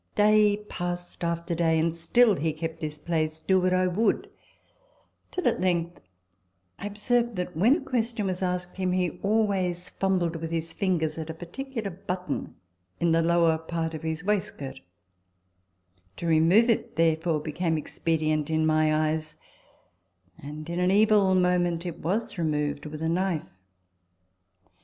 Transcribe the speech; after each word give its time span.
Day 0.15 0.57
passed 0.67 1.23
after 1.23 1.53
day 1.53 1.77
and 1.77 1.93
still 1.93 2.33
he 2.35 2.53
kept 2.53 2.81
his 2.81 2.97
place, 2.97 3.37
do 3.39 3.59
what 3.59 3.71
I 3.71 3.85
would; 3.85 4.31
till 5.29 5.47
at 5.47 5.61
length 5.61 6.01
I 6.79 6.87
observed 6.87 7.35
that, 7.35 7.55
when 7.55 7.75
a 7.77 7.81
question 7.81 8.25
was 8.25 8.41
asked 8.41 8.77
him, 8.77 8.93
he 8.93 9.19
always 9.21 9.89
fumbled 9.89 10.37
with 10.37 10.49
his 10.49 10.73
fingers 10.73 11.19
at 11.19 11.29
a 11.29 11.35
particu 11.35 11.83
lar 11.85 11.91
button 11.91 12.55
in 12.99 13.11
the 13.11 13.21
lower 13.21 13.59
part 13.59 13.93
of 13.93 14.01
his 14.01 14.23
waistcoat 14.23 14.79
To 16.17 16.25
remove 16.25 16.67
it, 16.71 16.95
therefore, 16.95 17.39
became 17.39 17.77
expedient 17.77 18.49
in 18.49 18.65
my 18.65 19.11
eyes; 19.11 19.37
and 20.35 20.67
in 20.67 20.79
an 20.79 20.89
evil 20.89 21.35
moment 21.35 21.85
it 21.85 21.99
was 21.99 22.39
removed 22.39 22.87
with 22.87 23.03
a 23.03 23.07
knife. 23.07 23.51